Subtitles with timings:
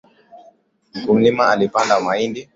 [0.93, 2.49] Mkulima alipanda mahindi.